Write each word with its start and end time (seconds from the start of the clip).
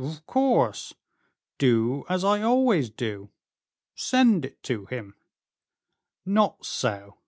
"Of 0.00 0.24
course; 0.28 0.94
do 1.58 2.04
as 2.08 2.22
I 2.22 2.40
always 2.42 2.88
do, 2.88 3.32
send 3.96 4.44
it 4.44 4.62
to 4.62 4.86
him." 4.86 5.16
"Not 6.24 6.64
so." 6.64 7.18